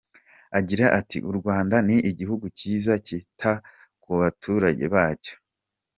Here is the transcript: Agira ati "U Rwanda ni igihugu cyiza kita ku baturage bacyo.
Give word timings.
Agira 0.59 0.85
ati 0.99 1.17
"U 1.29 1.31
Rwanda 1.39 1.75
ni 1.87 1.97
igihugu 2.11 2.45
cyiza 2.57 2.93
kita 3.05 3.51
ku 4.03 4.11
baturage 4.19 4.85
bacyo. 4.93 5.33